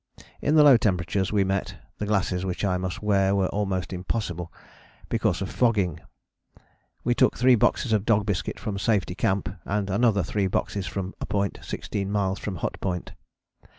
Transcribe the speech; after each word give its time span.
In 0.41 0.55
the 0.55 0.63
low 0.63 0.77
temperatures 0.77 1.31
we 1.31 1.43
met, 1.43 1.75
the 1.99 2.07
glasses 2.07 2.43
which 2.43 2.65
I 2.65 2.75
must 2.79 3.03
wear 3.03 3.33
are 3.35 3.47
almost 3.49 3.93
impossible, 3.93 4.51
because 5.09 5.43
of 5.43 5.51
fogging. 5.51 5.99
We 7.03 7.13
took 7.13 7.37
three 7.37 7.53
boxes 7.53 7.93
of 7.93 8.03
dog 8.03 8.25
biscuit 8.25 8.57
from 8.59 8.79
Safety 8.79 9.13
Camp 9.13 9.55
and 9.63 9.91
another 9.91 10.23
three 10.23 10.47
boxes 10.47 10.87
from 10.87 11.13
a 11.21 11.27
point 11.27 11.59
sixteen 11.61 12.11
miles 12.11 12.39
from 12.39 12.55
Hut 12.55 12.79
Point. 12.81 13.11